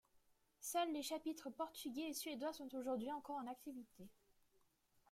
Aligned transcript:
Seuls 0.61 0.91
les 0.93 1.03
chapitres 1.03 1.51
portugais 1.51 2.09
et 2.09 2.13
suédois 2.15 2.53
sont 2.53 2.73
aujourd'hui 2.73 3.11
encore 3.11 3.35
en 3.35 3.45
activité. 3.45 4.09